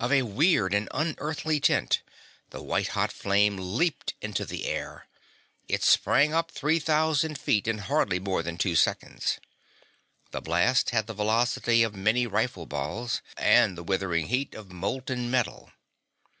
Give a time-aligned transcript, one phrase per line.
[0.00, 2.02] Of a weird and unearthly tint,
[2.50, 5.06] the white hot flame leaped into the air.
[5.68, 9.38] It sprang up three thousand feet in hardly more than two seconds.
[10.32, 15.30] The blast had the velocity of many rifle balls, and the withering heat of molten
[15.30, 15.70] metal.